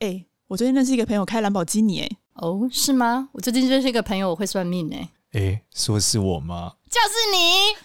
[0.00, 3.28] 哎，我最近认识一个朋友开兰博基尼，哎，哦，是吗？
[3.34, 6.72] 我最近认识一个朋友，我会算命，哎，哎，说是我吗？
[6.88, 7.76] 就是你。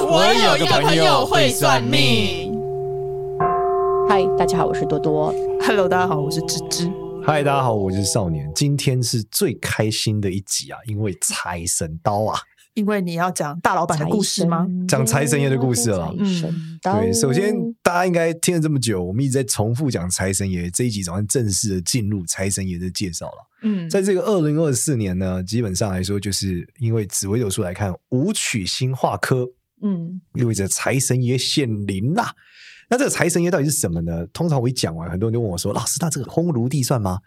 [0.08, 2.58] 我有一个朋友会算命。
[4.08, 5.30] 嗨，大家好，我是多多。
[5.60, 6.90] Hello，大家好，我是芝芝。
[7.22, 8.50] 嗨，大家好，我是少年。
[8.54, 12.40] 今天是最开心的一集啊，因为财神刀啊。
[12.76, 14.68] 因为你要讲大老板的故事吗？
[14.86, 16.14] 讲财神爷的故事了。
[16.18, 23.48] 嗯，对，首先大家应该听了这么久，我们一直在重复讲财神爷，这一集总算正式的进入财神爷的介绍了。
[23.62, 29.48] 嗯，在这个二零二四年呢，基本上来说，就是因为紫微斗数来看，武曲星化科，
[29.80, 32.34] 嗯，意味着财神爷显灵啦。
[32.90, 34.26] 那这个财神爷到底是什么呢？
[34.34, 37.20] 通常我一讲完，很多人就问我说：“老师，那这个烘炉地算吗？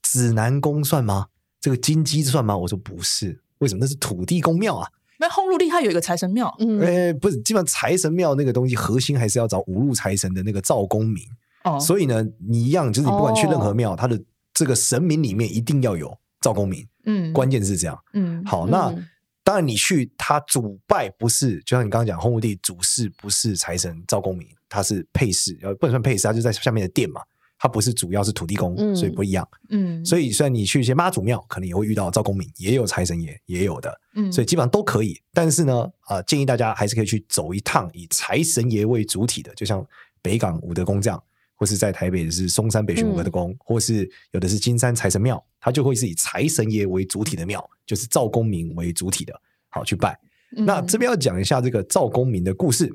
[0.00, 1.26] 指南宫算吗？
[1.60, 3.42] 这个金鸡算吗？”我说不是。
[3.58, 4.88] 为什么那是土地公庙啊？
[5.18, 11.24] 那烘炉地它有一个财神庙，嗯，欸、不是，基本上财神庙那个东西核心还是要找五路财神的那个赵公明。
[11.64, 16.86] 哦，所以呢，你一样就是你不管去任何庙，哦、它的这个神明里面一定要有赵公明。
[17.06, 17.98] 嗯，关键是这样。
[18.12, 19.06] 嗯，好，那、嗯、
[19.42, 27.22] 当然你去他主拜不是，就像你刚刚讲烘炉地主事不是财神赵公明，他是配饰，呃，不能算配饰，他就在下面的殿嘛。
[27.58, 29.48] 它不是主要是土地公，嗯、所以不一样。
[29.70, 34.00] 嗯，所以虽然你去一些妈祖庙，可能也会遇到赵公明，也有财神爷，也有的。
[34.14, 35.18] 嗯，所以基本上都可以。
[35.32, 39.84] 但是呢，啊、呃，建议大家还是可以去走一趟以财神爷为主体的，就像
[40.20, 41.22] 北港武德宫这样，
[41.54, 49.32] 或是在台北的是松山北巡武德宫，嗯、或是有的是金山财神庙，它就会是以财神爷为主体的庙，就是赵公明为主体的，
[49.70, 50.18] 好去拜。
[50.56, 52.94] 嗯、那这边要讲一下这个赵公明的故事。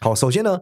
[0.00, 0.58] 好，首先呢。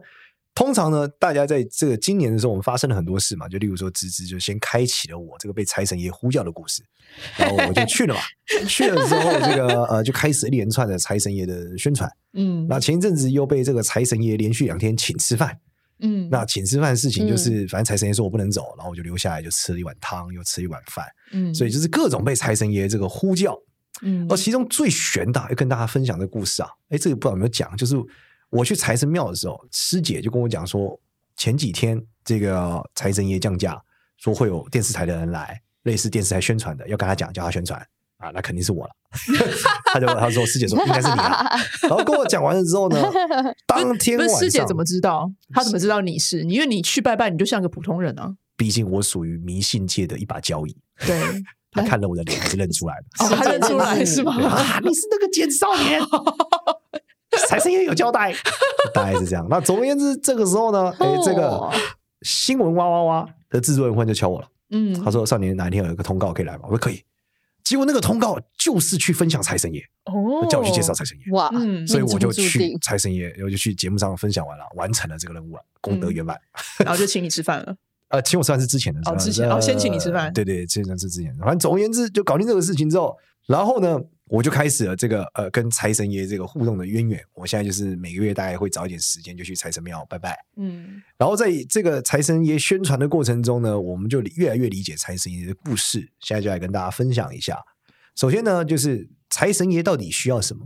[0.55, 6.83] 通常呢，大家在这个今年的时候，我们发生了很多事嘛，就例如说，芝芝就先开启了我这个被财神爷呼叫的故事，
[7.35, 8.21] 然后我就去了嘛。
[8.69, 12.07] 去了之后，这个呃，就开始一连串的财神爷的宣传。
[12.33, 15.59] 嗯，那前一阵子又被这个财神爷连续两天请吃饭。
[16.01, 21.03] 嗯，那请吃饭的事情就是，反正财神爷说我不能走，然后我就留下来，就吃了一碗汤，又吃一碗饭。
[21.31, 23.57] 嗯，所以就是各种被财神爷这个呼叫。
[24.03, 27.95] 嗯，而其中最玄的，要跟大家分享的故事啊，哎，这个不知道有没有讲，就是。
[28.53, 30.99] 我去财神庙的时候，师姐就跟我讲说，
[31.35, 33.81] 前几天这个财神爷降价，
[34.17, 37.79] 说会有电视台的人来，类似电视台宣传的，要跟他讲，叫他宣传
[38.17, 38.91] 啊，那肯定是我了。
[39.91, 41.49] 他就他说师姐说应该是你了，
[41.81, 43.01] 然后跟我讲完了之后呢，
[43.65, 45.31] 当天晚上师姐怎么知道？
[45.51, 46.53] 他怎么知道你是你？
[46.53, 48.35] 因为你去拜拜，你就像个普通人啊。
[48.55, 50.77] 毕竟我属于迷信界的一把交椅。
[51.07, 51.19] 对，
[51.73, 54.33] 他看了我的脸还是认出来了，他认出来是吗？
[54.45, 55.99] 啊，你是那个简少年。
[57.47, 58.33] 财神爷有交代，
[58.93, 59.45] 大概是这样。
[59.49, 61.69] 那总而言之，这个时候呢，哎、欸，这个
[62.21, 64.47] 新闻哇哇哇的制作人忽然就敲我了。
[64.71, 67.03] 嗯，他说：“少年哪一天有一个通告可以来吗？”我说：“可以。”
[67.63, 71.31] 结果那个通告就是去分享财神爷，哦，叫我去介绍财神爷。
[71.31, 71.49] 哇，
[71.87, 76.37] 所以我就去财神爷，然后就去节目上分享完了，完成了这个任务了，功德圆满。
[76.79, 77.75] 然后就请你吃饭了。
[78.09, 80.33] 呃，请我吃饭是之前的，哦，之前哦，先请你吃饭。
[80.33, 81.33] 对对，之前是之前。
[81.37, 83.15] 反正总而言之，就搞定这个事情之后，
[83.47, 83.99] 然后呢？
[84.33, 87.23] 我就开始了这个呃跟财神爷这个互动的渊源。
[87.35, 90.35] 我现在就是每个月大概会找一点时间就去财神庙拜拜。
[90.57, 95.99] 嗯，然后在这个财神爷宣传的过程中呢，我们就越来越理解财神爷的故事。
[96.19, 97.59] 现在就来跟大家分享一下。
[98.15, 100.65] 首先呢，就是财神爷到底需要什么？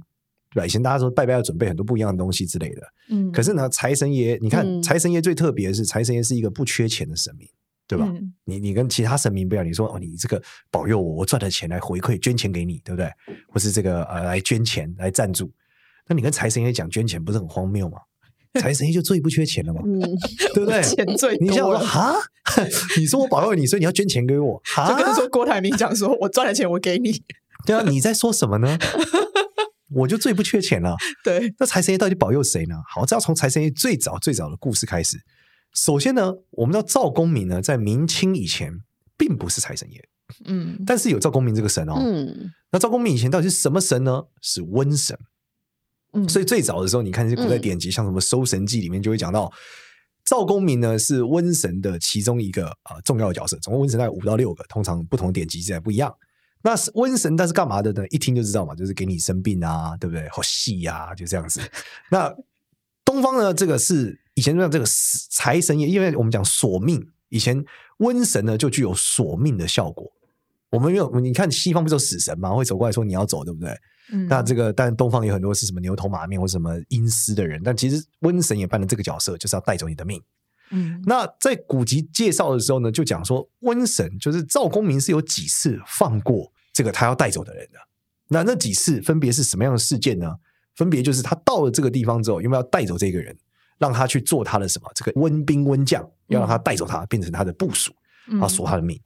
[0.54, 0.66] 对吧？
[0.66, 2.82] 以前大家说拜拜要准备很多不一样的东西之类的。
[3.10, 7.46] 嗯，可是呢，财神爷，你看财神爷最特别的是，财神爷是一个不缺钱的神明。
[7.88, 8.06] 对吧？
[8.10, 13.10] 嗯、你你跟其他神明不一样，你说哦，你这个保佑我，我赚的钱来回馈捐钱给你，对不对？
[13.48, 15.52] 或是这个呃来捐钱来赞助，
[16.08, 17.98] 那你跟财神爷讲捐钱，不是很荒谬吗？
[18.60, 20.00] 财神爷就最不缺钱了嘛，嗯、
[20.54, 20.82] 对不对？
[20.84, 21.48] 钱最多。
[21.48, 22.16] 你想说哈？
[22.98, 24.62] 你说我保佑你，所以你要捐钱给我？
[24.66, 24.90] 哈？
[24.90, 27.22] 就跟说郭台铭讲说，我赚了钱我给你。
[27.66, 28.78] 对啊，你在说什么呢？
[29.92, 30.96] 我就最不缺钱了。
[31.24, 32.76] 对，那财神爷到底保佑谁呢？
[32.90, 35.18] 好，这要从财神爷最早最早的故事开始。
[35.74, 38.74] 首先呢，我们知道赵公明呢，在明清以前
[39.16, 40.04] 并不是财神爷，
[40.46, 44.24] 嗯，但是有赵公明这个神哦，嗯，那赵公明以前到底是什么神呢？
[44.42, 45.18] 是瘟神，
[46.14, 49.52] 嗯，所以最早的时候，你看这些古代典籍，像什么《搜神记》里面就会讲到，
[50.26, 56.12] 赵公明呢是瘟神的其中一个啊、呃、重要的角色，总共瘟神大概五到六个，通常不同典籍记载不一样。
[56.64, 58.08] 那是瘟神，但是干嘛的呢？
[58.08, 60.28] 一听就知道嘛，就是给你生病啊，对不对？
[60.30, 61.62] 好戏呀，就这样子。
[62.10, 62.36] 那
[63.06, 64.20] 东方呢，这个是。
[64.38, 64.86] 以前像这个
[65.32, 67.66] 财神爷，因为我们讲索命，以前
[67.98, 70.08] 瘟神呢就具有索命的效果。
[70.70, 72.54] 我们有你看西方不是有死神嘛？
[72.54, 73.76] 会走过来说你要走，对不对？
[74.12, 74.28] 嗯。
[74.28, 80.22] 那这个但东方有很多是什么牛头马面或什么阴司的人，但其实瘟神也扮了这个角色，就是要带走你的命。
[80.70, 81.02] 嗯。
[81.08, 87.80] 那在古籍介绍的时候呢，就讲说瘟神就是赵公明是有几次放过这个他要带走的人的。
[88.28, 90.36] 那那几次分别是什么样的事件呢？
[90.76, 93.36] 分别就是他到了这个地方之后，因为要带走这个人。
[93.78, 97.94] 让他去做他的什么这个温兵温将，要让他带走他，变成他的部属，
[98.28, 99.00] 然后索他的命。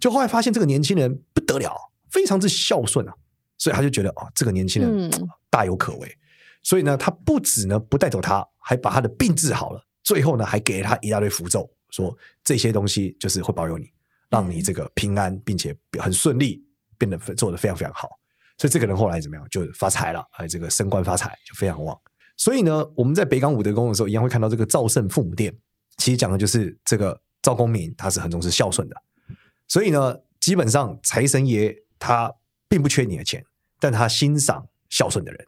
[0.00, 1.74] 就后来发现这个年轻人不得了，
[2.10, 3.14] 非常之孝顺啊，
[3.58, 5.10] 所以他就觉得哦，这个年轻人
[5.50, 6.18] 大有可为。
[6.62, 9.86] 所以呢，他不止呢不带走他，还把他的病治好了。
[10.02, 13.90] 最后呢，还给了他一大堆符咒，说这些东西就是会保佑你，
[14.30, 16.62] 让你这个平安，并且很顺利，
[16.98, 18.08] 变得做得非常非常好。
[18.58, 19.46] 所以这个人后来怎么样？
[19.50, 21.98] 就发财了，哎，这个升官发财就非常旺。
[22.36, 25.54] 所以呢，我们在北港武德宫的时候，一样会看到这个赵胜父母殿，
[25.96, 28.96] 其实讲的就是这个赵公明，他是很重视孝顺的。
[29.68, 32.32] 所以呢，基本上财神爷他
[32.68, 33.44] 并不缺你的钱，
[33.78, 35.46] 但他欣赏孝顺的人。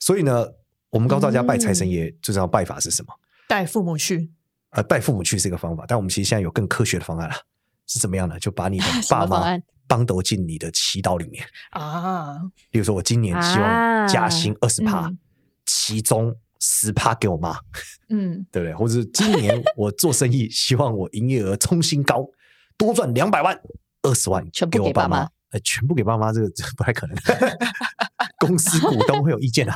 [0.00, 0.46] 所以呢，
[0.90, 3.12] 我们告诉大家拜财神爷最重要拜法是什么？
[3.46, 4.32] 带父母去。
[4.70, 7.34] 呃，带父母去是一个方法，但我们其实现在有更科学的方案了，
[7.86, 8.38] 是怎么样呢？
[8.40, 9.44] 就把你的爸妈
[9.86, 12.38] 帮斗进你的祈祷里面啊。
[12.70, 15.12] 比如说，我今年希望加薪二十趴。
[15.84, 17.56] 其中十趴给我妈，
[18.08, 18.72] 嗯，对不对？
[18.72, 22.24] 或者是今年 我做生意，希望我营业额冲新高，
[22.76, 23.60] 多赚两百万，
[24.02, 27.16] 二十万全部给我爸妈，呃，全部给爸妈，这个不太可能，
[28.38, 29.74] 公司股东会有意见啊。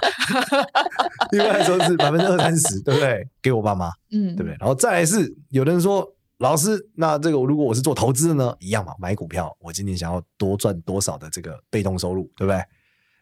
[1.32, 3.28] 一般来说是百分之二三十，对不对？
[3.42, 4.56] 给我爸妈，嗯，对不对？
[4.60, 12.62] 然后再来是有的人说，老师，那这个如果我是做投资的呢，一样嘛，买股票，我今年想要多赚多少的这个被动收入，对不对？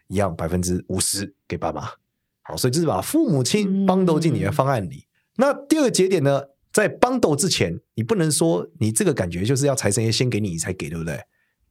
[0.07, 1.89] 一样百分之五十给爸妈。
[2.47, 4.97] 好，所以就是把父母亲帮斗进你的方案里。
[4.97, 5.07] 嗯、
[5.37, 11.19] 那第二个节点呢，在帮斗之前，你不能说你这个感觉就是要财神爷先给你，你才给，对不对？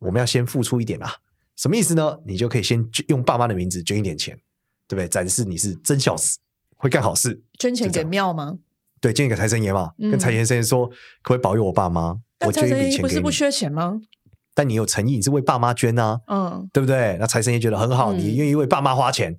[0.01, 1.09] 我们要先付出一点啊。
[1.55, 2.19] 什么意思呢？
[2.27, 4.37] 你就可以先用爸妈的名字捐一点钱，
[4.89, 5.07] 对不对？
[5.07, 6.39] 展示你是真孝子，
[6.77, 7.41] 会干好事。
[7.61, 8.59] 捐钱给庙吗？
[9.01, 12.19] 对，捐给财神爷嘛，嗯、跟财神爷说，可不可以保佑我爸妈？
[12.45, 13.03] 我捐一笔钱给你。
[13.03, 14.01] 不是不缺钱吗？
[14.53, 17.17] 但你有诚意，你是为爸妈捐啊，嗯，对不对？
[17.21, 19.39] 那财神爷觉得很好，嗯、你愿意为爸妈花钱。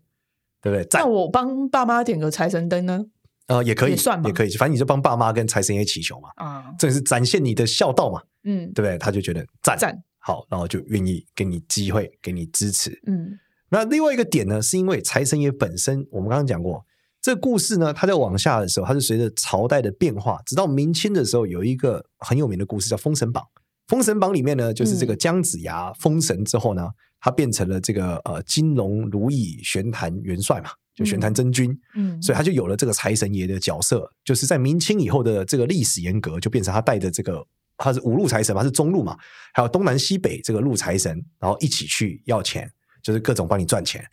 [0.65, 0.87] 对不对？
[0.99, 3.05] 那我帮爸妈点个财神灯呢？
[3.45, 4.49] 呃，也可以，也算嘛，也可以。
[4.57, 6.29] 反正你就帮爸妈跟财神爷祈求嘛。
[6.37, 8.19] 啊，这是展现你的孝道嘛。
[8.45, 8.97] 嗯，对不对？
[8.97, 12.99] 他就觉得赞赞好，然后就愿意给你机会，给你支持。
[13.05, 13.37] 嗯，
[13.69, 16.83] 那另外一个点呢，是因为财神爷本身，我们刚刚讲过，
[17.21, 23.43] 这个故事呢，它在往下的时候，它是随着朝代的变化，直到明清的时候，有一个很有名的故事叫《封神榜》。
[23.87, 26.89] 《封神榜》里面呢，就是这个姜子牙封神之后呢。
[27.25, 37.43] 嗯他变成了这个呃金龙如意玄坛元帅嘛，就玄坛真君，嗯，所以他就有了这个财神爷的角色，就是在明清以后的这个历史沿革，就变成他带着这个
[37.77, 39.17] 他是五路财神嘛，他是中路嘛，
[39.55, 44.05] 还有东南西北这个路财神，然后一起去要钱，就是各种帮你赚钱。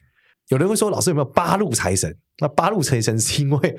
[0.48, 2.16] 有人会说，老师有没有八路财神？
[2.38, 3.78] 那八路财神是因为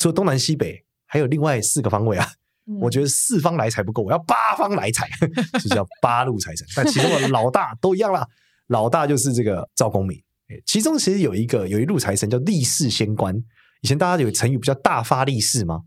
[0.00, 2.26] 除了东南西北，还有另外四个方位啊。
[2.66, 5.08] 嗯、我觉得四方来财不够，我要八方来财，
[5.62, 6.66] 就叫八路财神。
[6.74, 8.26] 但其实我老大都一样啦。
[8.68, 10.22] 老大就是这个赵公明，
[10.64, 13.36] 其中其实有一个有一路财神叫力士仙官。
[13.82, 15.82] 以前大家有成语不叫大发利市吗？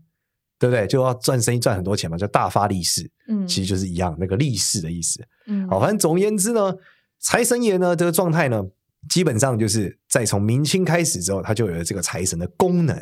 [0.58, 0.86] 对不对？
[0.86, 3.10] 就要赚生意赚很多钱嘛，叫大发利市。
[3.28, 5.20] 嗯，其实就是一样那个利市的意思。
[5.46, 6.74] 嗯，好，反正总而言之呢，
[7.20, 8.62] 财神爷呢这个状态呢，
[9.08, 12.96] 基本上就是在从明清开始之后，他就有了这个财神的功能。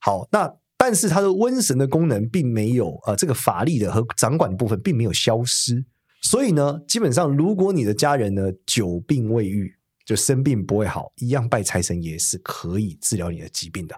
[0.00, 5.84] 好，那但是他的瘟神的功能并没有呃，这个法力的和掌管的部分并没有消失。
[6.24, 9.76] 所以呢，基本上如果你的家人呢久病未愈，
[10.06, 13.94] 就生病不会好，一样拜财神爷是可以治疗你的疾病的，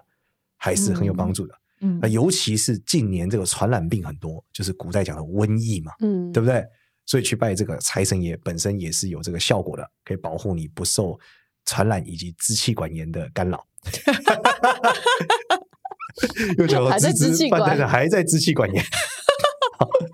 [0.57, 1.55] 还是很有帮助的。
[1.79, 6.61] 嗯，那尤其是近年这个传染病很多，就是古代讲的瘟疫嘛，嗯，对不对？
[7.05, 11.17] 所以去拜这个财神爷本身也是有这个效果的，可以保护你不受
[11.65, 13.65] 传染以及支气管炎的干扰。
[16.57, 18.83] 又讲了，还在支气管，还在支气管炎。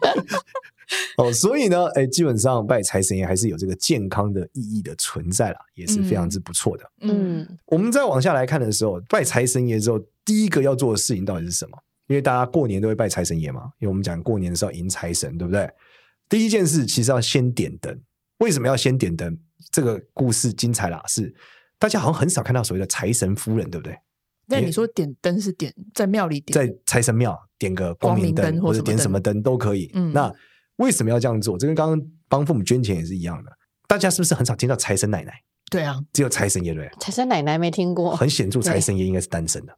[1.18, 6.84] 哦，所以呢，哎，基本上拜财神爷还是有这个健康的意义的存在啦，也是非常之不错的。
[7.02, 11.78] 嗯，我们再往下来看的时候，拜财神爷之后，第一个要做的事情到底是什么？
[12.08, 15.70] 因为大家过年都会拜财神爷嘛，因为我们讲过年的时候迎财神，对不对？
[16.28, 17.98] 第一件事其实要先点灯。
[18.40, 19.38] 为什么要先点灯？
[19.72, 21.34] 这个故事精彩啦，是
[21.78, 23.98] 大家好像很少看到所谓的财神夫人，对不对？
[24.48, 29.92] 那你说点灯是点在庙里点，在财神庙点个光明灯，或者点什么灯都可以。
[29.94, 30.34] 嗯，那。
[30.78, 31.58] 为什么要这样做？
[31.58, 33.52] 这跟刚刚帮父母捐钱也是一样的。
[33.88, 35.34] 大家是不是很少听到财神奶奶？
[35.70, 36.90] 对啊，只有财神爷对。
[37.00, 39.76] 财神奶奶没听过，很显著，财神爷应该是单身的，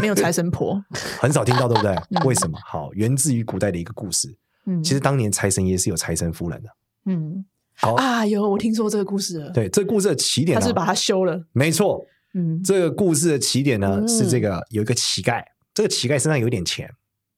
[0.00, 0.82] 没有财神婆，
[1.20, 1.96] 很少听到，对不对？
[2.26, 2.58] 为什么？
[2.64, 4.36] 好，源自于古代的一个故事。
[4.66, 6.68] 嗯，其实当年财神爷是有财神夫人的。
[7.06, 7.44] 嗯，
[7.76, 9.50] 好啊，有我听说这个故事了。
[9.50, 11.40] 对，这个故事的起点，他是把他休了。
[11.52, 16.88] 没错，嗯，这个故事的起点呢是这个有一个乞丐，这个乞丐身上有点钱，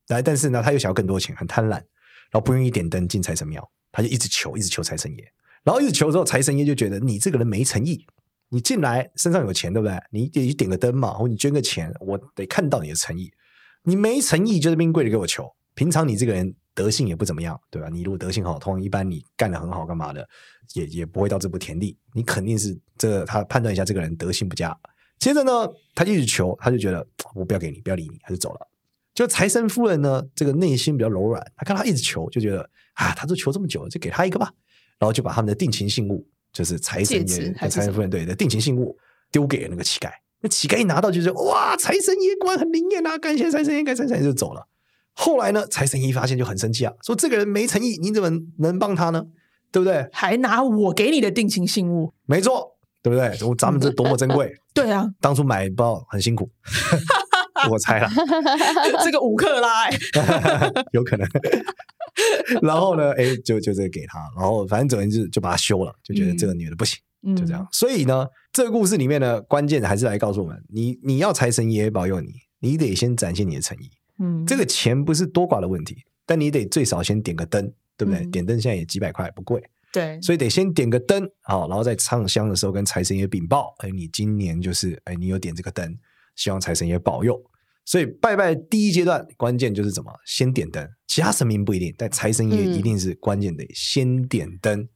[0.08, 1.80] 来，但是呢他又想要更多钱，很贪婪。
[2.32, 5.32] 然后不愿意点灯进财神庙，他就一直求，一直求财神爷。
[5.62, 8.04] 然后一直求之后，财神爷就觉得你这个人没诚意。
[8.48, 9.96] 你进来身上有钱，对不对？
[10.10, 13.30] 你得点个灯嘛，或你捐个钱，我得看到你的诚意。
[13.84, 15.48] 你没诚意就在那边跪着给我求。
[15.74, 17.88] 平常你这个人德性也不怎么样，对吧？
[17.88, 20.28] 你如果德性好，通常一般你干得很好，干嘛的
[20.74, 21.96] 也也不会到这步田地。
[22.12, 24.76] 你肯定是这他判断一下这个人德性不佳。
[25.18, 28.68] 接着呢，他一直求，他就觉得我不要给你，不要理你，他就走了。
[29.14, 34.50] 就财神夫人呢，这个内心比较柔软，他看他一直求，就觉得啊，他都求这么久了，就给他一个吧。
[34.98, 38.96] 然后就把他们的定情信物，就是财神爷、财神夫人对的定情信物
[39.30, 40.10] 丢给了那个乞丐。
[40.40, 43.18] 那乞丐一拿到就说：“哇，财神爷果然很灵验啊！
[43.18, 44.66] 感谢财神爷，感谢财神爷就走了。”
[45.14, 49.24] 后来呢，财神爷发现就很生气啊，说：“这个人没诚意，你怎么能帮他呢？
[49.70, 50.08] 对不对？
[50.12, 53.36] 还拿我给你的定情信物，没错，对不对？
[53.56, 54.54] 咱们这多么珍贵！
[54.74, 56.50] 对啊，当初买包很辛苦，
[57.70, 58.08] 我猜了，
[59.04, 59.88] 这个五克拉，
[60.92, 61.26] 有可能。”
[62.60, 67.66] 然后呢，哎，就就这个给他，然后反正总之就就把他休了，就觉得这个女的不行，嗯、就这样。
[67.72, 73.90] 所以呢，这个故事里面呢，关键还是来告诉我们：你你要财神爷保佑你，你得先展现你的诚意。
[74.18, 78.20] 嗯，这个钱不是多寡的问题，但你得最少先点个灯，对不对？
[78.20, 79.62] 嗯、点灯现在也几百块，不贵。
[79.90, 85.98] 对，所以得先点个灯，好，然后在唱香的时候跟财神爷禀报：哎，你今年就是哎，你有点这个灯，
[86.36, 87.42] 希望财神爷保佑。
[87.84, 94.88] 所以拜拜第一阶段关键就是怎么先点灯，其他神明不一定，但财神爷一定是关键的，先点灯，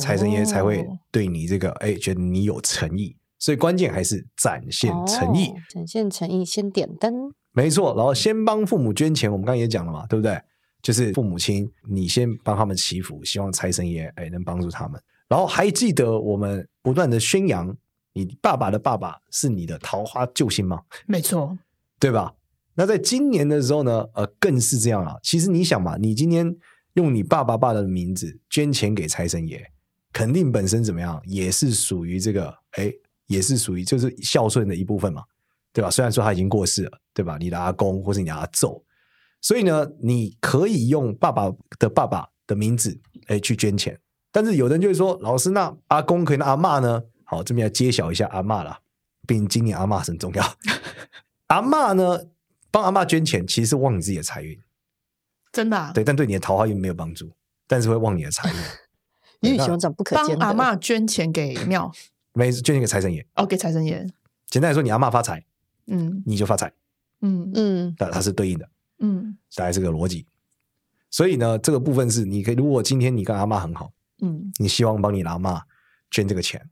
[0.00, 3.16] 财神爷才会对你这个哎觉得你有诚意。
[3.38, 7.94] 所以关键还是展现诚意，展现诚意，先点灯，没错。
[7.94, 10.40] 然后先帮父母捐钱，我们刚刚也讲了嘛，对不对？
[10.82, 15.00] 就是父母亲，你先帮他们祈福，希望财神爷哎能帮助他们。
[15.28, 17.76] 然后还记得我们不断的宣扬，
[18.14, 20.80] 你爸爸的爸爸是你的桃花救星吗？
[21.06, 21.58] 没错。
[21.98, 22.34] 对吧？
[22.74, 25.18] 那在今年的时候呢，呃，更是这样了。
[25.22, 26.54] 其实你想嘛，你今天
[26.92, 29.66] 用你爸爸爸的名字捐钱给财神爷，
[30.12, 32.92] 肯定本身怎么样，也是属于这个，哎，
[33.26, 35.22] 也是属于就是孝顺的一部分嘛，
[35.72, 35.90] 对吧？
[35.90, 37.38] 虽然说他已经过世了，对吧？
[37.38, 38.84] 你的阿公或是你的阿祖，
[39.40, 43.98] 所以呢，你可以用爸爸的爸爸的名字，哎，去捐钱。
[44.30, 47.02] 但是有人就会说，老师，那阿公可以，那阿嬷呢？
[47.24, 48.78] 好，这边要揭晓一下阿嬷了，
[49.26, 50.44] 毕竟今年阿嬷很重要。
[51.48, 52.26] 阿嬷呢，
[52.70, 54.60] 帮阿嬷捐钱，其实是旺你自己的财运，
[55.52, 55.92] 真的、啊。
[55.94, 57.30] 对，但对你的桃花运没有帮助，
[57.66, 58.56] 但是会旺你的财运。
[59.50, 60.36] 鱼与熊掌不可兼得。
[60.36, 61.92] 帮阿嬷捐钱给庙，
[62.34, 63.26] 没捐钱给财神爷。
[63.34, 64.06] 哦，给财神爷。
[64.46, 65.44] 简单来说，你阿嬷发财，
[65.86, 66.72] 嗯，你就发财，
[67.20, 70.26] 嗯嗯，但它是对应的，嗯，大概是个逻辑。
[71.10, 75.60] 所以呢，这个部分是你可以，如果今天你跟阿嬷很好，嗯，你希望帮你阿嬷
[76.10, 76.68] 捐这个钱，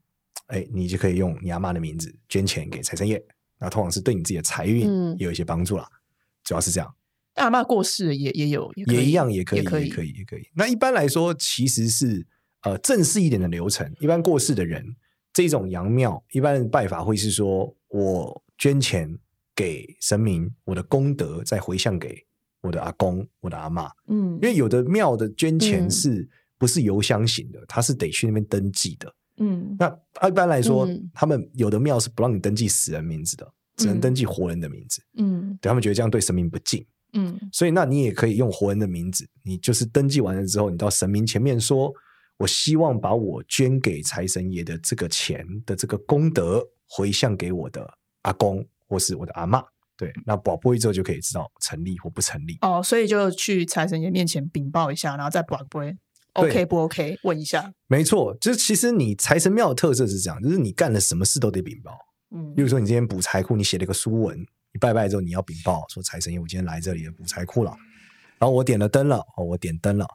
[0.47, 3.23] 哎，你就可以用你阿嬷的名字捐钱给财神爷。
[3.59, 5.97] 那通常是对你自己的财运也有一些帮助啦，嗯、
[6.43, 6.95] 主要是这样。
[7.35, 10.47] 阿嬷过世也也有，也，也一样，也可以，也可以，也可以，也可以。
[10.55, 12.25] 那一般来说，其实是
[12.61, 13.91] 呃正式一点的流程。
[13.99, 14.95] 一般过世的人，
[15.33, 19.17] 这种阳庙一般的拜法会是说，我捐钱
[19.53, 22.25] 给神明，我的功德再回向给
[22.61, 23.89] 我的阿公、我的阿嬷。
[24.07, 29.13] 嗯，因为有的庙的捐钱是不是邮箱型的，它是得去那边登记的。
[29.37, 29.87] 嗯，那
[30.27, 35.01] 一般来说，嗯、他们有的庙是不让你登记死人名字的，只能登记活人的名字。
[35.17, 36.85] 嗯，对他们觉得这样对神明不敬。
[37.13, 41.93] 嗯，所以那你也可以用活人的名字，你就是登记完了之后，你到神明前面说
[42.37, 47.89] ：“我希望把我捐给财神爷的这个钱的这个功德回向给我的
[48.23, 49.63] 阿公或是我的阿妈。”
[49.97, 52.57] 对，那宝贝之后就可以知道成立或不成立。
[52.59, 55.97] 哦，所以就去财神爷面前禀报一下，然后再宝贝。
[56.35, 57.17] OK 不 OK？
[57.23, 61.97] 问一下，没错，就是其实你财神庙的特色是这样，就是你干了什么事都得禀报。
[62.35, 67.71] 嗯，比如说你今天补财库，你写了一个书文，你拜拜之后你要禀报说财神爷，我今天来这里补财库了，
[68.37, 70.05] 然后我点了灯了，哦，我点灯了。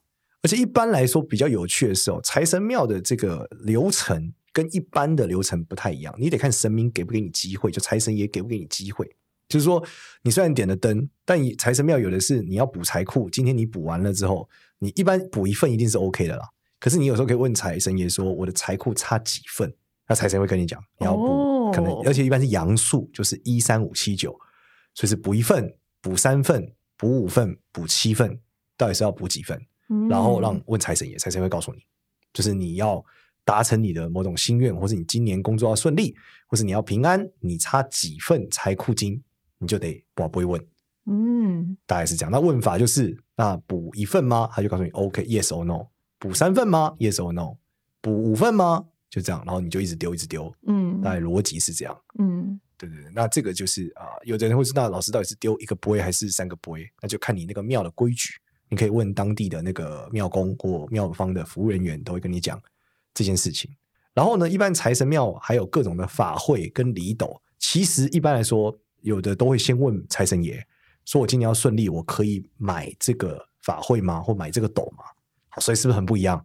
[0.43, 9.11] 而且一般来说比较有趣的是哦，财神庙的这个流程跟一般的流程不太一样，你得看神明给不给你机会，就财神爷给不给你机会。
[9.51, 9.85] 就是说，
[10.23, 14.49] 你虽然点了灯，但你财神庙有的是你要补财库，今天你补完了之后。
[14.83, 19.71] 你一般补一份一定是 OK 的啦，可是你有时候可以问财神爷说：“我的财库差几份？”
[20.09, 24.35] 那财神会跟你讲，你要补、哦、可能，而且一般是阳数，就是一三五七九，
[24.95, 28.41] 所以是补一份、补三份、补五份、补七份，
[28.79, 29.61] 到底是要补几份？
[29.91, 31.81] 嗯、然后让问财神爷，财神会告诉你，
[32.33, 33.05] 就是你要
[33.45, 36.17] 达成你的某种心愿，或是你今年工作要顺利，
[36.47, 39.23] 或是你要平安，你差几份财库金，
[39.61, 40.67] 你就得不不会问。
[41.07, 42.31] 嗯，大概是这样。
[42.33, 44.51] 那问法就是，那补一份吗？
[44.53, 45.87] 他就告诉你，OK，Yes、okay, or No。
[46.19, 47.57] 补三份吗？Yes or No。
[48.01, 48.87] 补五份吗？
[49.09, 50.55] 就这样，然后你就一直丢，一直丢。
[50.67, 51.97] 嗯，大概逻辑是这样。
[52.19, 53.11] 嗯，对对对。
[53.15, 58.35] 那这个就是啊、呃，有的人会知道老师到底是丢一个杯还是三个杯，那就看你那个庙的规矩。
[58.69, 62.61] 你可以问当地的那个庙公或庙方的服务人员，都会跟你讲
[63.13, 63.69] 这件事情。
[64.15, 70.67] 然后呢，一般财神庙还有各种的法会跟礼斗，其实一般来说，有的都会先问财神爷。
[71.05, 74.21] 说我今年要顺利，我可以买这个法会吗？
[74.21, 75.05] 或买这个斗吗？
[75.49, 76.45] 好，所以是不是很不一样？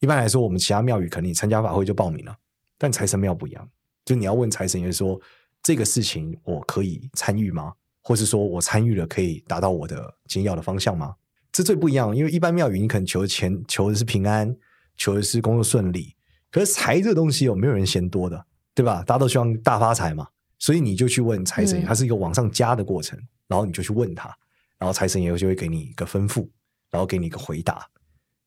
[0.00, 2.36] 一般来说，我们其他庙宇可能你参加法会就报名了，
[2.78, 3.68] 但财神庙不一样，
[4.04, 5.20] 就你要问财神爷说
[5.62, 7.72] 这个事情我可以参与吗？
[8.02, 11.14] 或是说我参与了可以达到我的今天要的方向吗？
[11.50, 14.54] 这最不一样，因为一般庙宇你可能求的钱，求的是平安，
[14.96, 16.14] 求的是工作顺利。
[16.50, 18.44] 可是财这个东西有没有人嫌多的，
[18.74, 19.02] 对吧？
[19.06, 20.28] 大家都希望大发财嘛，
[20.64, 23.20] 所以你就去问财神爷，它是一个往上加的过程。
[23.46, 24.34] 然后你就去问他，
[24.78, 26.48] 然后财神爷就会给你一个吩咐，
[26.90, 27.86] 然后给你一个回答。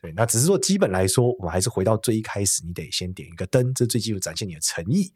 [0.01, 5.13] 对，那只是说基本来说，我们还是回到最一开始，你得先点一个灯，这最基础展现你的诚意，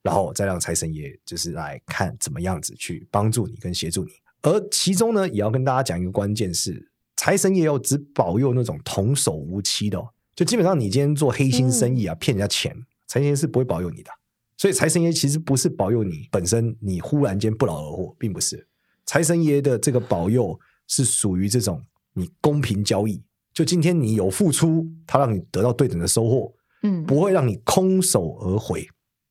[0.00, 4.12] 然后再让财神爷就是来看怎么样子去帮助你跟协助你。
[4.40, 6.90] 而其中呢，也要跟大家讲一个关键是。
[7.14, 12.74] 财神爷要只保佑那种童叟无欺的，哦，就基本上你今天做黑心生意啊，骗人家钱，
[13.06, 14.10] 财神爷是不会保佑你的。
[14.58, 18.66] 所以财神爷其实不是保佑你本身，你忽然间不劳而获，并不是。
[19.06, 21.80] 财神爷的这个保佑是属于这种
[22.12, 23.22] 你公平交易，
[23.54, 28.86] 就今天你有付出，他让你得到对等的收获，嗯，不会让你空手而回，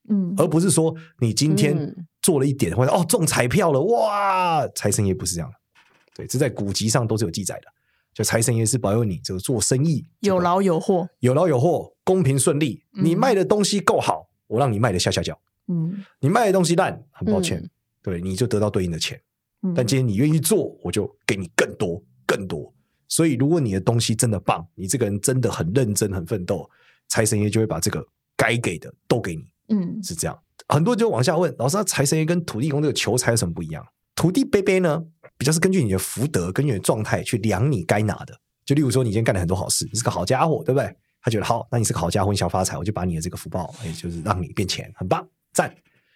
[0.10, 5.56] 嗯，而不是说你今天做了一点，或者哦中彩票了，哇，财神爷不是这样的，
[6.16, 7.68] 对，这在古籍上都是有记载的。
[8.14, 12.82] 就财神爷是保佑你这个做生意有劳有获，有劳有获，公平顺利。
[12.96, 15.40] 嗯、你卖的东西够好，我让你卖的下下脚。
[15.68, 17.70] 嗯，你卖的东西烂，很抱歉，嗯、
[18.02, 19.22] 对，你就得到对应的钱。
[19.64, 22.74] 嗯、但今天你愿意做，我就给你更多更多。
[23.08, 26.70] 所以，如果你的东西真的棒，你这个人真的很认真很奋斗，
[27.08, 29.44] 财神爷就会把这个该给的都给你。
[29.70, 30.40] 嗯，是这样。
[30.68, 33.86] 很多人就往下问老师，那财神爷跟土地公这个求财有什么不一样？
[34.16, 35.06] 土地伯伯呢？
[35.38, 38.34] 比较是根据你的福德、根据你的状态去量你该拿的。
[38.66, 40.96] 就例如说，你今天干了很多好事，你是个好家伙，对不对？
[41.28, 45.70] 他觉得好，那你是个好家伙，你想发财，我就把你的这个福报，哎，就是让你变钱，很棒，赞。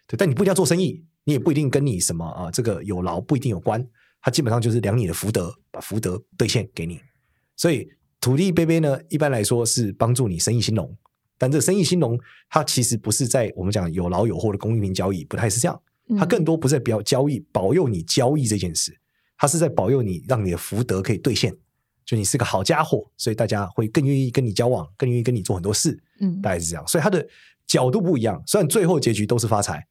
[0.08, 3.86] 对，但你不一定要做生意，你也不一定跟你什么啊，这个有劳不一定有关。
[4.22, 6.98] 他基本上就是量你的福德，把福德兑现给你。
[7.58, 7.86] 所以
[8.22, 10.98] 土地杯杯呢，一般来说是帮助你生意兴隆，
[11.38, 12.18] 但这生意兴隆，
[12.50, 15.78] 它其实不是在我们讲有劳有获的公平交易，不太是这样。
[16.18, 18.98] 它更多不是在表交易，保佑你交易这件事。
[19.38, 21.54] 它是在保佑你，让你的福德可以兑现，
[22.06, 26.86] 就你是个好家伙，所以大家会更愿意跟你交往，更愿意跟你做很多事，嗯，大概是这样。
[26.88, 27.26] 所以他的
[27.66, 29.86] 角度不一样，虽然最后结局都是发财，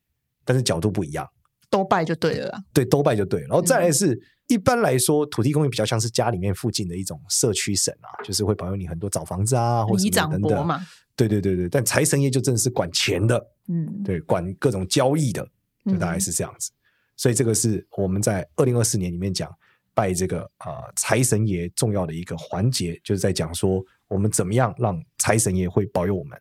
[0.45, 1.27] 但是角度不一样，
[1.71, 2.63] 都拜就对了啦。
[2.73, 3.47] 对，都拜就对了。
[3.49, 10.81] 然后再来是，嗯、一般来说，土地公也比较像是家里面附近的一种社区神啊，就是会保佑你很多找房子啊，或者什么等等嘛。
[11.17, 15.47] 对对对对，但财神爷就真的是管钱的，嗯，对，管各种交易的，
[15.87, 16.71] 就大概是这样子。
[16.71, 16.77] 嗯
[17.21, 19.55] 所以这个是我们在二零二四年里面讲
[19.95, 26.41] 拜这个啊呃、财神爷重要的一个环节，就是在讲说我们怎么样让财神爷会保佑我们。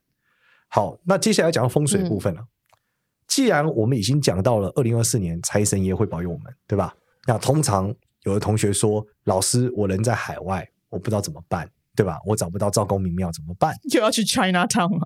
[0.68, 2.42] 好，那接下来讲到风水部分了。
[2.42, 2.48] 嗯、
[3.28, 6.96] 既然我们已经讲到了二零二四年财神爷会保佑我们，对吧？
[7.26, 12.20] 那通常有的同学说，老师，我人在海外，我不知道怎么办，对吧？
[12.26, 13.76] 我找不到赵公明庙怎么办？
[13.90, 15.06] 就要去 China Town 吗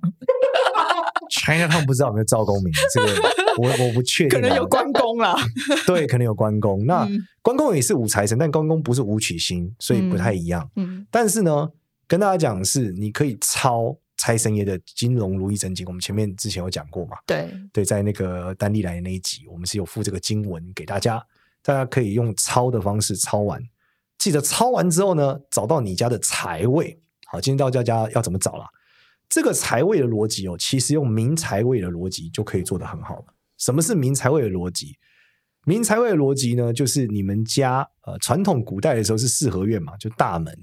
[1.30, 4.42] ？China Town 不知道有没有赵公明，这个我我不确定。
[4.42, 5.36] 可能有关公啦，
[5.86, 6.86] 对，可能有关公。
[6.86, 7.08] 那
[7.42, 10.70] 关公也是五财神，但关公不是武曲星，所以不太一样。
[10.76, 11.70] 嗯，但是呢，
[12.08, 15.86] 跟大家讲的是，你可以抄财神爷的金龙如意真经。
[15.86, 17.18] 我们前面之前有讲过嘛？
[17.26, 21.24] 对对，在那个丹立来的那一集，我们是有附这个经文给大家，
[21.62, 23.62] 大家可以用抄的方式抄完。
[24.18, 27.00] 记得抄完之后呢，找到你家的财位。
[27.28, 28.66] 好，今天到家家要怎么找了？
[29.28, 33.26] 这个财位的逻辑哦，其实用明财位的逻辑就可以做得很好了。
[33.64, 34.98] 什么是明财位的逻辑？
[35.66, 40.54] 明财位的逻辑呢，就是你们家呃传统古代的时候是四合院嘛，就大门，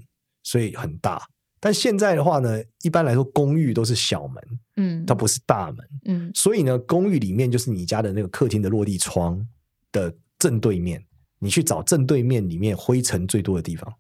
[0.42, 1.26] 所以很大。
[1.58, 4.44] 但现在的话呢，一般来说公寓都是小门，
[4.76, 9.46] 嗯，它不是大门，嗯，所以呢，公寓里面就是你家的那个客厅的落地窗
[9.92, 11.02] 的正对面，
[11.38, 13.90] 你去找正对面里面灰尘最多的地方，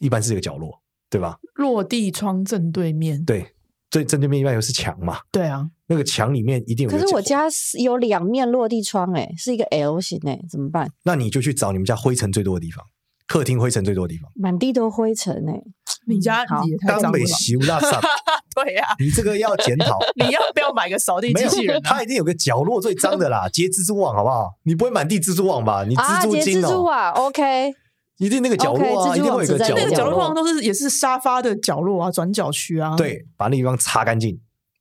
[0.00, 1.38] 一般是这个角落，对吧？
[1.54, 3.54] 落地窗正对面，对。
[3.90, 6.90] 最正对面一般又是墙嘛，对啊，那个墙里面一定有。
[6.90, 7.44] 可是我家
[7.78, 10.90] 有两面落地窗，哎，是一个 L 型，哎，怎么办？
[11.02, 12.84] 那你就去找你们家灰尘最多的地方，
[13.26, 15.60] 客厅灰尘最多的地方，满地都灰尘，哎，
[16.06, 17.18] 你家也太脏了。
[18.54, 19.98] 对呀，你这个要检讨。
[20.16, 21.80] 你要不要买个扫地机器人？
[21.82, 24.50] 它一定有个角落最脏的啦，结蜘蛛网好不好？
[24.64, 25.84] 你不会满地蜘蛛网吧？
[25.84, 26.68] 你蜘蛛精哦。
[26.68, 27.74] 蜘蛛网，OK。
[28.20, 29.78] 一定那个角落啊，一定会有一个角落。
[29.78, 32.94] 那个角落通常都是也是沙发的角落啊，转角区啊。
[32.94, 34.38] 对，把那地方擦干净，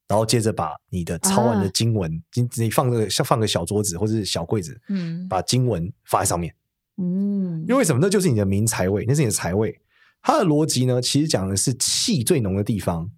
[0.09, 6.53] 然后接着把你的抄完的经文，你你放个像放个小桌子或者是小柜子，嗯，把经文放在上面，
[7.01, 7.99] 嗯，因为什么？
[8.01, 9.79] 那就是你的明财位，那是你的财位。
[10.21, 13.09] 它的逻辑呢，其实讲的是气最浓的地方，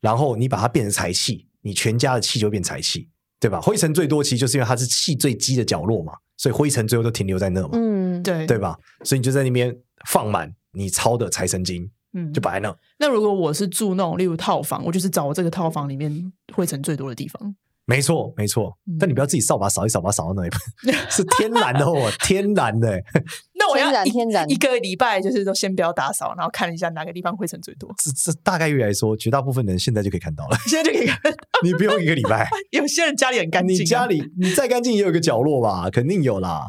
[0.00, 3.60] 然后你把它变成财气，你全家的气就变财气，对吧？
[3.60, 7.70] 灰尘最多，其实就是因为它是气最积的角落嘛，所以灰尘最后都停留在那嘛。
[7.74, 7.95] 嗯。
[8.26, 8.76] 对对吧？
[9.04, 9.74] 所以你就在那边
[10.08, 12.76] 放满你抄的财神经，嗯，就摆在那。
[12.98, 17.54] 那如果我是住那种例如套房，我就是找这个套房里面灰尘最多的地方。
[17.88, 18.76] 没错，没错。
[18.98, 20.50] 但你不要自己扫把扫一扫把扫到那里，
[21.08, 23.00] 是天然的哦， 天然的。
[23.54, 27.88] 那我要天然天然一个礼拜就是都先不要打扫，然后看一下哪个地方灰尘最多。
[27.96, 31.20] 这这大概率来说，绝大部分人现在就可以看到了，现在就可以看。
[31.62, 32.48] 你不用一个礼拜。
[32.72, 36.66] 有些人家里很干净，你家里你再干净也有一个角落吧，肯定有啦。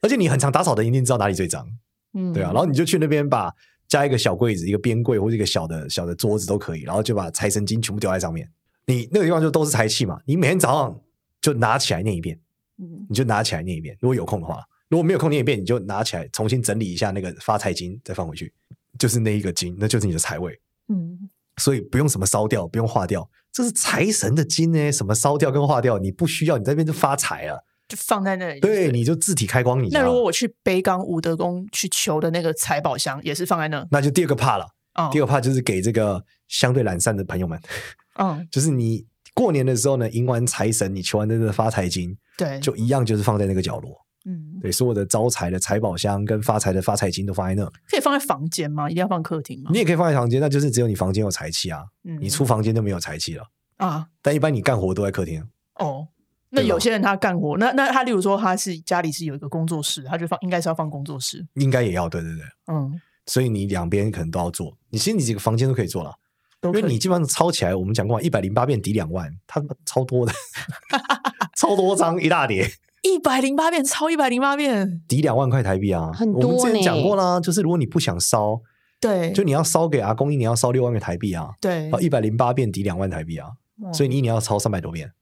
[0.00, 1.66] 而且你很常打扫的，一定知道哪里最脏。
[2.14, 2.52] 嗯，对啊。
[2.52, 3.52] 然后你就去那边把
[3.88, 8.50] 加一个小柜子，一个边柜或者一个小的小的桌子都可以，然后就把财神金全部丢在上面。
[8.86, 10.20] 你那个地方就都是财气嘛。
[10.26, 11.00] 你每天早上。
[11.42, 12.36] 就拿起来念一遍，
[12.78, 13.96] 嗯你就拿起来念一遍。
[14.00, 18.52] 如果有空的话，如果没有空念一遍，你就拿起来重新整理一下那个发财金，再放回去，
[18.98, 20.58] 就是那一个金，那就是你的财位。
[20.88, 21.16] 嗯，
[21.58, 24.90] 所以不用什么烧掉，不用化掉，这是财神的金呢。
[24.90, 28.60] 什么烧掉跟化掉，你不需要，你在那边就发财了，就放在那里。
[28.60, 29.82] 对，你就自体开光。
[29.82, 34.66] 你那如果我去北港武德宫去求的那个财宝箱，也是放在那，那就第二个怕了。
[34.94, 37.60] 哦，第二个怕就是给这个相对懒散的朋友们。
[38.18, 39.06] 嗯， 就是你。
[39.34, 43.94] 过年的时候呢，迎完财神，你求完那个发财金，对，就一样，就是放在那个角落。
[44.24, 47.62] 嗯，对，所有的招财的财宝箱跟发财的发财金都放在那。
[47.86, 48.88] 可以放在房间吗？
[48.88, 49.68] 一定要放客厅吗？
[49.70, 51.84] 你也可以放在房间，那就是只有你房间有财气啊。
[52.04, 53.44] 嗯，你出房间就没有财气了
[53.76, 54.06] 啊。
[54.22, 55.46] 但一般你干活都在客厅。
[55.74, 56.08] 哦，
[56.56, 62.42] 那有些人他干活，那那他例如说他是家里是有一个工作室，他就放应该是要放工作室，应该也要对对对。
[62.66, 66.12] 嗯，所以你两边可能都要做，你其实你几个房间都可以做了。
[66.62, 70.32] 因为你基本上抄起来，我们讲过一百零八遍抵两万，他超多的，
[71.54, 72.68] 超多张一大叠，
[73.02, 75.00] 一百零八遍抄一百零八遍。
[75.06, 76.10] 抵两万块台币啊！
[76.12, 76.42] 很多。
[76.42, 78.60] 我们之前讲过啦，就是如果你不想烧，
[78.98, 83.50] 对，就你要烧给阿公一年要烧六万个台币啊，对，一百零八遍抵两万台币啊，
[83.92, 85.12] 所以你一年要抄三百多遍，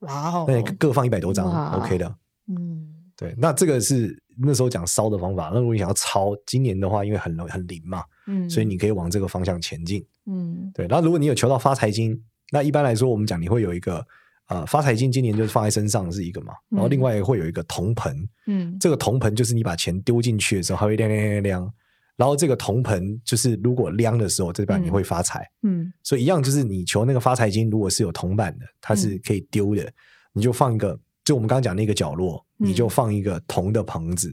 [0.00, 2.14] 哇哦，那各放一百多张，OK 的，
[2.46, 5.50] 嗯，对，那这个是那时候讲烧的方法。
[5.52, 10.04] 那如果你想要抄，今年的话，因为很很灵嘛，嗯，所以你可以往这个方向前进。
[10.26, 10.86] 嗯，对。
[10.86, 14.06] 然后如果你有求到发财金，那一般来说，我们讲你会有一个
[14.46, 16.52] 呃发财金，今年就是放在身上是一个嘛。
[16.68, 21.74] 然后另外会有一个铜盆，嗯，这个铜盆就是你把钱丢进去的时候，它会亮亮亮亮。
[22.18, 25.50] 然后这个铜盆就是如果亮的时候，这代表你会发财。
[25.62, 29.90] 嗯，所以一样就是你求那个发财金，如果是有铜板的，它是可以丢的，
[30.34, 34.28] 你就放一个，就我们刚刚讲那个角落，你就放一个铜的盆子，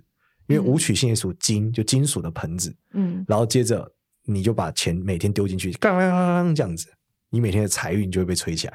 [0.47, 2.75] 因为武曲星也属金，就金属的盆子。
[2.91, 3.89] 嗯，然后接着。
[4.27, 6.87] 你就把钱每天丢进去，这样子，
[7.29, 8.73] 你每天的财运就会被吹起来。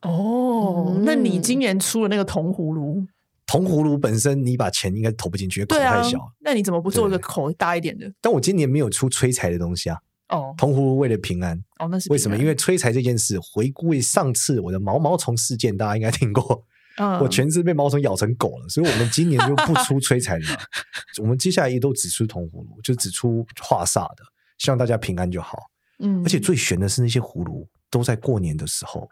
[0.00, 3.06] 哦，那你今年出了那个铜葫芦？
[3.52, 6.18] 铜葫芦本身你把钱应该投不进去，口太小。
[6.40, 8.10] 那你怎么不做一个口大一点的？
[8.18, 9.98] 但我今年没有出催财的东西啊。
[10.30, 11.62] 哦，铜葫芦为了平安。
[11.78, 12.38] 哦，那是为什么？
[12.38, 16.64] 因为催财这件事，回顾上次我的毛毛虫事件，大家应该听过。
[17.20, 20.46] 我全身被毛虫咬成狗了，所以我们今年就不出催财的。
[21.20, 24.24] 我们接下来也都只出铜葫芦，就只出化煞的。
[24.56, 25.58] 希望大家平安就好。
[25.98, 29.06] 嗯，而且最悬的是那些葫芦都在过年的时候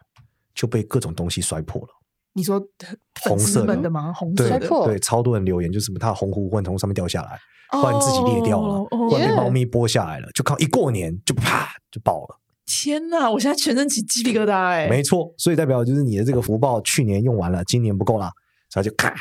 [0.54, 1.88] 就被各种东西摔破了。
[2.32, 2.60] 你说
[3.22, 4.12] 红色的吗？
[4.12, 7.38] 红色的，对，超多人留言，就是什么他红葫芦从上面掉下来，
[7.70, 12.36] 或者自己裂掉了，或者被猫咪剥下来了，就靠一过年就啪就爆了。
[12.66, 13.28] 天哪！
[13.28, 14.88] 我现在全身起鸡皮疙瘩哎。
[14.88, 18.30] 没错，所以代表就是你的这个福报去年用完了，今年不够了，
[18.68, 19.12] 所以就咔，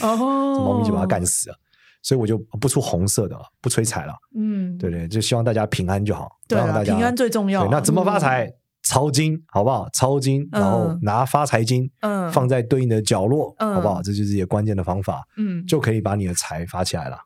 [0.00, 0.16] 哦，
[0.64, 1.56] 猫咪就把它干死了。
[2.02, 4.14] 所以我就不出红色的了，不催财了。
[4.38, 6.30] 嗯，对对，就希望大家平安就好。
[6.48, 7.66] 对啊，平安最重要。
[7.70, 8.50] 那怎么发财？
[8.84, 9.88] 抄经，好不好？
[9.92, 14.02] 抄经，然后拿发财金，嗯，放在对应的角落，好不好？
[14.02, 15.26] 这就是一个关键的方法。
[15.36, 17.16] 嗯，就可以把你的财发起来了。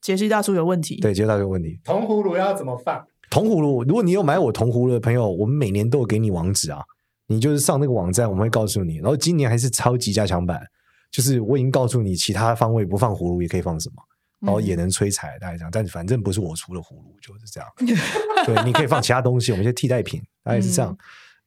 [0.00, 0.96] 杰西大叔有问题。
[1.00, 1.78] 对，杰西大叔有问题。
[1.84, 3.06] 铜葫芦要怎么放？
[3.30, 6.82] 铜葫芦，如果你有买我铜葫芦的朋友，我们每年都有给你网址啊。
[7.28, 8.96] 你就是上那个网站，我们会告诉你。
[8.96, 10.60] 然后今年还是超级加强版，
[11.10, 14.02] 就是我已经告诉你，其他方位不放葫芦也可以放什么。
[14.42, 17.68] 然后也能催财，大概这样，但反正不是我出的葫芦，就是这样。
[18.44, 20.96] 对，你可以放其他东西，我们一些替代品，大概是这样。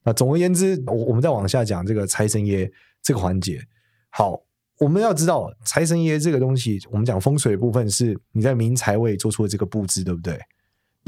[0.03, 2.71] 那总而言之，我我们再往下讲这个财神爷
[3.03, 3.61] 这个环节。
[4.09, 4.39] 好，
[4.79, 10.39] 我们要知道财神爷这个东西，我们讲风水的部分是你在明财位做出的这个布置，对不对？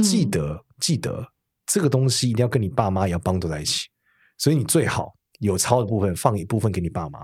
[0.04, 1.26] 记得记得
[1.66, 3.88] 这个东西一定要跟你爸妈也要帮助在一起，
[4.38, 5.17] 所以你最好。
[5.40, 7.20] 有超的部分放一部分给你爸妈，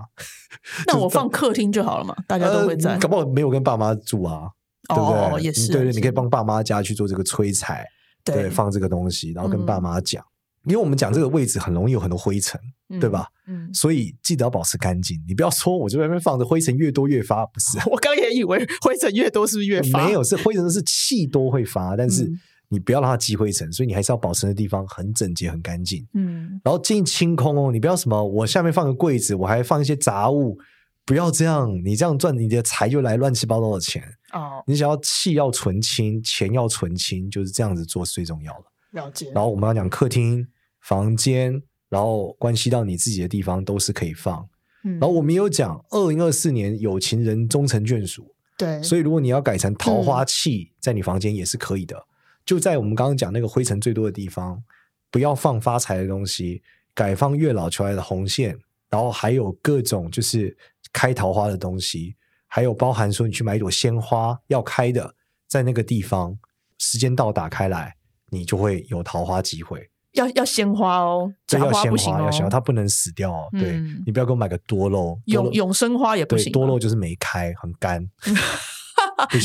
[0.86, 2.96] 那 我放客厅就好了嘛，大家都会在。
[2.98, 4.48] 搞不好没有跟爸妈住啊，
[4.88, 5.42] 对不对？
[5.42, 7.84] 也是，对对，你可以帮爸妈家去做这个催财，
[8.24, 10.24] 对，放这个东西，然后跟爸妈讲，
[10.66, 12.60] 因为我们讲这个位置很容易有很多灰尘，
[13.00, 13.26] 对吧？
[13.48, 15.20] 嗯，所以记得要保持干净。
[15.26, 17.78] 你不要说我这边放着灰尘越多越发，不是？
[17.90, 20.06] 我刚也以为灰尘越多是不是越发？
[20.06, 22.30] 没有，是灰尘是气多会发，但是。
[22.74, 26.04] 你不要让它积灰尘，所以你还是要保持的地方很整洁、很干净。
[26.12, 30.58] 嗯，然后尽清空哦，你不要什么，我下面放个柜子，我还放一些杂物，
[31.06, 34.62] 不要这样，你这样赚你的财就来乱七八糟的钱哦。
[34.66, 38.64] 你想要气要存清，钱要存清，就是这样子做是最重要的。
[39.00, 39.30] 了解。
[39.32, 40.46] 然后我们要讲客厅、
[40.80, 44.46] 房间，然后关系到你自己的地方都是可以放。
[44.84, 44.92] 嗯。
[44.98, 48.34] 然后我们也有讲，二零二四年有情人终成眷属。
[48.56, 48.82] 对。
[48.82, 51.96] 所以如果你要改成桃花器，在你房间也是可以的。
[52.44, 52.46] 嗯。
[52.46, 54.62] 就在我们刚刚讲那个灰尘最多的地方，
[55.10, 56.62] 不要放发财的东西，
[56.94, 58.58] 改放月老求来的红线，
[58.90, 60.56] 然后还有各种就是
[60.92, 62.14] 开桃花的东西，
[62.46, 65.14] 还有包含说你去买一朵鲜花要开的，
[65.48, 66.38] 在那个地方，
[66.78, 67.96] 时间到打开来，
[68.30, 69.90] 你就会有桃花机会。
[70.12, 73.48] 要要鲜花哦，这要鲜花，要鲜花，它不能死掉哦。
[73.52, 78.08] 对、嗯、你不要给我买个多肉，永永生花也不行，多肉就是没开，很干。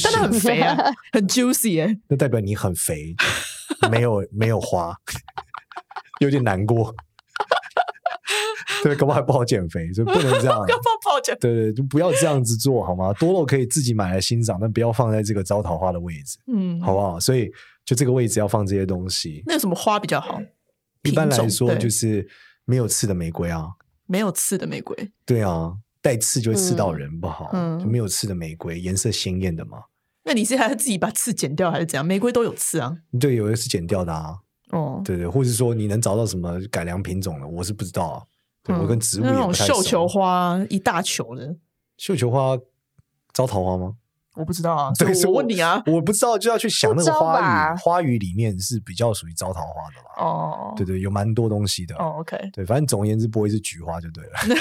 [0.02, 0.76] 真的很肥啊，
[1.12, 3.16] 很 juicy 哎，那代表你很肥，
[3.92, 4.96] 没有没有花，
[6.20, 6.94] 有点难过。
[8.84, 10.66] 对，搞不好还不好减肥，所以不能这样。
[10.66, 13.12] 不好减，对对，就不要这样子做好吗？
[13.14, 17.20] 多肉可以自己买来欣赏，但不要放在这个招桃花的位置，嗯，好不好？
[17.20, 17.52] 所以
[17.84, 19.44] 就这个位置要放这些东西。
[19.46, 20.40] 那有什么花比较好？
[21.04, 22.28] 一般来说就是
[22.66, 23.68] 没有刺的玫瑰啊，
[24.06, 25.74] 没有刺的玫瑰，对啊。
[26.02, 27.50] 带刺就会刺到人，不好。
[27.54, 29.84] 嗯，就没有刺的玫瑰，颜色鲜艳的嘛。
[30.24, 32.06] 那你是还是自己把刺剪掉，还是怎样？
[32.06, 32.98] 玫瑰都有刺啊。
[33.20, 34.38] 对，有的是剪掉的啊。
[34.72, 38.24] 哦，对对，或者说你能找到什么改良品种的，我是不知道啊。
[38.62, 39.74] 对我跟植物也不太熟。
[39.76, 41.56] 绣球花一大球的，
[41.98, 42.56] 绣球花
[43.34, 43.96] 招桃花吗？
[44.36, 44.92] 我不知道啊。
[45.00, 50.24] 对，我问你啊，我不知道就要去想那个花语，花语里面是比较属于招桃花的吧？
[50.24, 51.96] 哦，对对，有蛮多东西的。
[51.96, 54.32] 哦，OK，对，反正总而言之不会是菊花就对了。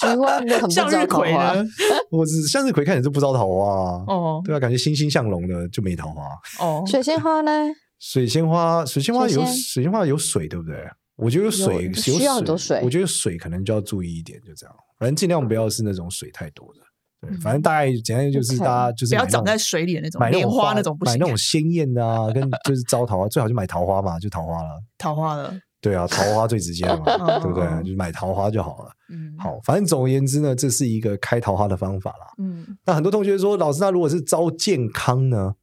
[0.00, 1.54] 菊花很不招桃花，
[2.10, 3.64] 我只向日葵，看起来就不招桃花
[4.06, 4.40] 哦。
[4.44, 6.22] 对啊，感觉欣欣向荣的就没桃花
[6.58, 6.84] 哦。
[6.86, 7.50] 水仙花呢？
[7.98, 10.76] 水仙花，水仙花有水仙花有水，对不对？
[11.16, 14.74] 我觉得有水需要很多水，我觉得水可能就要注意一点，就这样。
[15.00, 16.80] 反正尽量不要是那种水太多的。
[17.20, 24.70] 对，反正大概简单就是大家就是不要长在水里的那种，买莲花那种不行，买那种鲜艳的啊，跟就是招桃花，最好就买桃花嘛，就桃花了。
[24.96, 25.52] 桃花了。
[25.80, 27.04] 对啊，桃花最直接嘛，
[27.40, 27.66] 对不对？
[27.82, 28.90] 就是买桃花就好了。
[29.10, 32.26] 嗯，好，反正总而言之呢，这是一个开桃花的方法啦。
[32.38, 35.54] 嗯，那很多同学说，老师，那如果是招健康呢？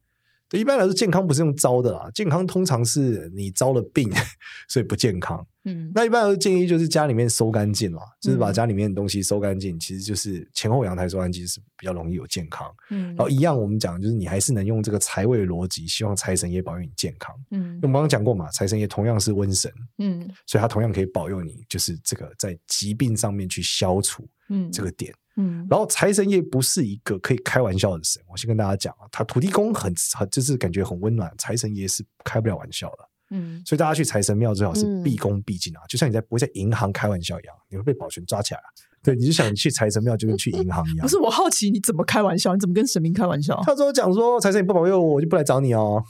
[0.48, 4.10] 对，一般来说，健康不是用招的啦，健康通常是你招了病，
[4.68, 5.46] 所以不健康。
[5.66, 12.72] 嗯，那一般的建议就是家里面收干净了，就是把家里面的东西收干净，其实就是前后阳台收干净是比较容易有健康。
[12.90, 17.34] 嗯，然后一样我们讲就是你还是能用这个财位的逻辑，希望财神爷保佑你健康。
[17.50, 25.12] 嗯，我们刚刚讲过嘛，财神爷同样是瘟神，嗯，所以他同样可以保佑你，就是这个在疾病上面去消除，嗯，这个点。
[25.38, 32.98] 嗯，然后财神爷不是一个可以开玩笑的神，我先跟大家讲啊，他土地公很很就是感觉很温暖，财神爷是开不了玩笑的。
[33.30, 38.60] 嗯，所以大家去财神庙最好是毕恭毕敬啊，就像你在不会在银行开玩笑一样，你会被保全抓起来。
[39.02, 41.02] 对，你就想去财神庙就跟去银行一样。
[41.02, 42.54] 不是，我好奇你怎么开玩笑？
[42.54, 43.60] 你怎么跟神明开玩笑？
[43.64, 46.02] 他说讲说财神你不保佑我，我就不来找你哦，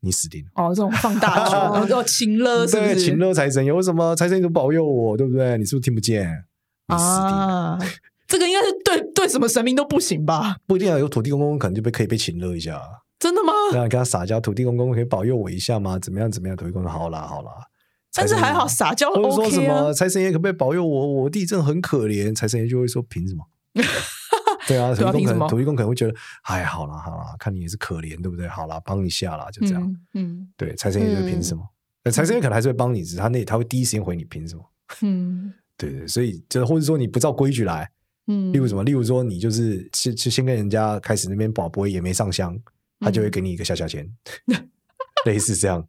[0.00, 0.50] 你死定了。
[0.54, 2.96] 哦，这种放大招，要情勒是不是？
[2.96, 5.16] 情勒财神有，什么财神爷都保佑我？
[5.16, 5.56] 对不对？
[5.56, 6.26] 你是不是听不见？
[6.88, 7.78] 你死定了。
[8.26, 10.56] 这个应该是对对什么神明都不行吧？
[10.66, 12.80] 不一定啊，有土地公公可能就被可以被情勒一下。
[13.22, 13.52] 真的吗？
[13.70, 15.96] 对啊，跟他撒娇，土地公公可以保佑我一下吗？
[15.96, 16.28] 怎么样？
[16.28, 16.56] 怎么样？
[16.56, 17.52] 土地公好啦好啦。
[18.12, 21.22] 但是还好撒娇，或者说什么财神爷可不可以保佑我？
[21.22, 22.34] 我弟真的很可怜。
[22.34, 23.44] 财神爷就会说凭什么？
[24.66, 28.48] 对啊，土地公可能土地公可能会觉得，哎，好啦好啦，看你也是可怜，对不对？
[28.48, 29.96] 好啦，帮一下啦，就这样。
[30.14, 31.62] 嗯，对，财神爷就凭什么？
[32.10, 34.62] 财神爷可能还是会帮你，只是他那他会第一时间回你凭什么？
[35.02, 37.88] 嗯， 对对，所以就或者说你不照规矩来。
[38.28, 38.84] 嗯，例如什么？
[38.84, 42.56] 例如说，你就是先先跟人家开始那边保不会也没上香，
[43.02, 44.04] 他就会给你一个下下签，
[44.46, 44.70] 嗯、
[45.26, 45.84] 类似这样。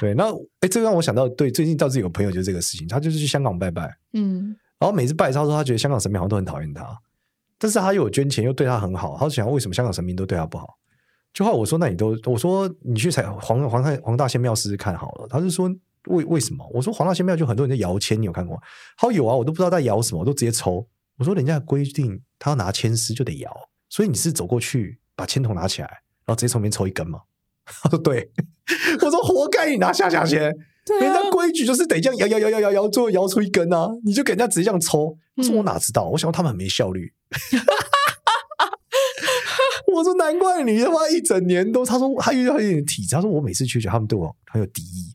[0.00, 6.98] 对，那哎，这个让我想到，对，最近倒是有个朋友就是这个事情，他就是去香港拜拜，嗯，然后每次拜他说他觉得香港神明好像都很讨厌他，
[7.58, 10.76] 但是他又有捐钱，又对他很好，他就想为什么香港神明都对他不好？
[11.32, 15.70] 就后来我说，那你都我说你去采黄黄大黄大仙庙试试看好了，他就说
[16.08, 16.66] 为为什么？
[16.74, 18.60] 我说黄大仙庙就很多人在摇签，你有看过？
[18.96, 20.86] 他说有啊，我都不知道在摇什么，我都直接抽。
[21.18, 23.50] 我说人家规定他要拿签诗就得摇，
[23.88, 27.20] 所以你是走过去把签筒拿起来，然后直接从里面抽一根嘛？
[27.64, 28.30] 他 说对。
[29.00, 30.52] 我说活该你拿下下签，
[30.84, 33.88] 对啊、人家规矩就是得这样摇摇摇摇摇摇，最后摇出一根啊！
[34.04, 35.16] 你就给人家直接这样抽。
[35.36, 36.08] 我说我哪知道？
[36.08, 37.12] 我想他们很没效率。
[39.94, 45.14] 我说难怪你他妈一整年都，他说他遇到一点体质，他说我每次去，他们对我很有敌意。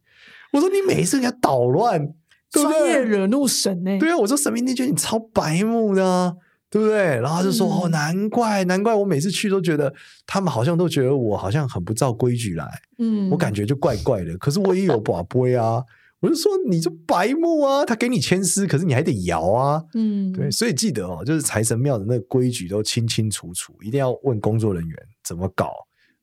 [0.53, 2.13] 我说你每一次给人家捣乱。
[2.49, 3.97] 专业惹怒神呢、欸？
[3.97, 6.35] 对啊，我说神明，你觉得你超白目的，
[6.71, 7.19] 对不对？
[7.19, 9.93] 然后他就说、嗯、哦，难怪，难怪我每次去都觉得
[10.25, 12.65] 他们好像都觉得我好像很不照规矩来，
[12.97, 14.37] 嗯，我感觉就怪怪的。
[14.37, 15.83] 可是我也有把杯啊，
[16.21, 19.83] 我就说你就白目啊，他给你签诗，可是你还得摇啊。
[19.95, 25.73] 嗯，对，所以记得哦，就是财神庙的那个规矩都清清楚楚，一定要问工作人员怎么搞，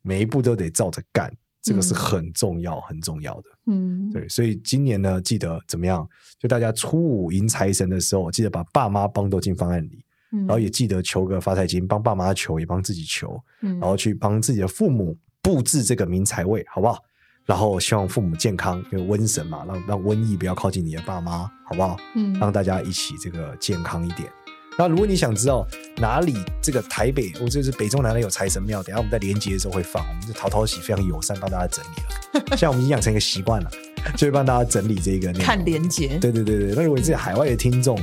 [0.00, 1.30] 每一步都得照着干，
[1.60, 3.50] 这个是很重要、很重要的。
[3.66, 6.08] 嗯，对，所以今年呢，记得怎么样？
[6.38, 10.02] 就大家初五迎财神的时候，记得把爸妈帮都进方案里。
[10.30, 17.02] 然后也记得求个发财金，帮爸妈求，也帮自己求，然后去帮自己的父母布置这个明财位，好不好？
[17.46, 21.96] 然后希望父母健康，因为瘟神嘛，让让瘟疫不要靠近你的爸妈，好不好？
[22.14, 24.30] 嗯，让大家一起这个健康一点。
[24.76, 32.44] 那如果你想知道哪里这个台北，或者是北中南的有财神庙，等下我们在连接的时候会放，我们就淘淘喜非常友善帮大家整理了。
[32.54, 33.70] 现在我们已经养成一个习惯了，
[34.14, 36.18] 就会帮大家整理这个看连接。
[36.20, 37.98] 对对对对，那如果你是海外的听众。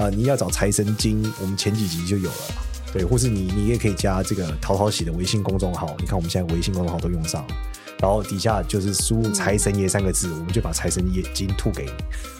[0.00, 2.36] 啊、你要找财神经，我们前几集就有了，
[2.90, 7.54] 对，或是你你也可以加这个淘淘喜的微信公众号，你看我们现在微信公众号都用上了，
[8.00, 11.92] 然后底下就是输入“财神爷”三个字，我们就把财神爷金吐给你，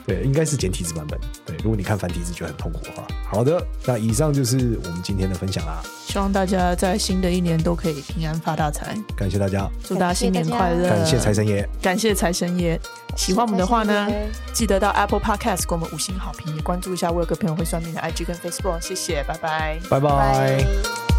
[0.06, 12.80] 对，应该是简体字版本，对，如果你看繁体字就很痛苦的话，好的，那以上就是我们今天的分享啦，希望大家在新的一年都可以平安发大财，感谢大家，祝大家新年快乐，感谢财神爷，感谢财神爷。
[13.16, 14.08] 喜欢我们的话呢，
[14.54, 21.09] 记得到 Apple Podcast 给我们五星好评，也关注一下我有个朋友会算命的 IG 跟 Facebook，谢谢，拜拜，拜拜。